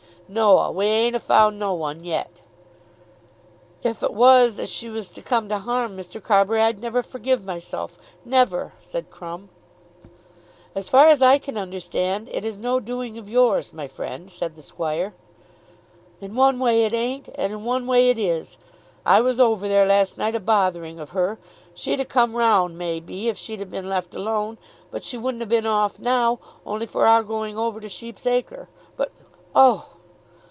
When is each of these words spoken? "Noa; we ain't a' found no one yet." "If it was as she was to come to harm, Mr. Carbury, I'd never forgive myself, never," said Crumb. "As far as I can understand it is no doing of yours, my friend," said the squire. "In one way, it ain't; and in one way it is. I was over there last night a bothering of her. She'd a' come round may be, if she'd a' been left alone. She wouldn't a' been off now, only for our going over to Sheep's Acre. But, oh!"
"Noa; 0.33 0.71
we 0.71 0.85
ain't 0.85 1.13
a' 1.13 1.19
found 1.19 1.59
no 1.59 1.73
one 1.73 2.05
yet." 2.05 2.39
"If 3.83 4.01
it 4.01 4.13
was 4.13 4.57
as 4.59 4.69
she 4.69 4.87
was 4.87 5.09
to 5.11 5.21
come 5.21 5.49
to 5.49 5.57
harm, 5.59 5.97
Mr. 5.97 6.23
Carbury, 6.23 6.61
I'd 6.61 6.79
never 6.81 7.03
forgive 7.03 7.43
myself, 7.43 7.99
never," 8.23 8.71
said 8.79 9.09
Crumb. 9.11 9.49
"As 10.73 10.87
far 10.87 11.09
as 11.09 11.21
I 11.21 11.37
can 11.37 11.57
understand 11.57 12.29
it 12.31 12.45
is 12.45 12.59
no 12.59 12.79
doing 12.79 13.17
of 13.17 13.27
yours, 13.27 13.73
my 13.73 13.89
friend," 13.89 14.31
said 14.31 14.55
the 14.55 14.61
squire. 14.61 15.13
"In 16.21 16.33
one 16.33 16.59
way, 16.59 16.85
it 16.85 16.93
ain't; 16.93 17.27
and 17.35 17.51
in 17.51 17.65
one 17.65 17.85
way 17.85 18.09
it 18.09 18.17
is. 18.17 18.55
I 19.05 19.19
was 19.19 19.37
over 19.37 19.67
there 19.67 19.85
last 19.85 20.17
night 20.17 20.33
a 20.33 20.39
bothering 20.39 20.97
of 20.97 21.09
her. 21.09 21.39
She'd 21.73 21.99
a' 21.99 22.05
come 22.05 22.37
round 22.37 22.77
may 22.77 23.01
be, 23.01 23.27
if 23.27 23.37
she'd 23.37 23.59
a' 23.59 23.65
been 23.65 23.89
left 23.89 24.15
alone. 24.15 24.59
She 25.01 25.17
wouldn't 25.17 25.43
a' 25.43 25.45
been 25.45 25.65
off 25.67 25.99
now, 25.99 26.39
only 26.65 26.85
for 26.85 27.05
our 27.05 27.21
going 27.21 27.57
over 27.57 27.81
to 27.81 27.89
Sheep's 27.89 28.25
Acre. 28.25 28.69
But, 28.95 29.11
oh!" 29.53 29.89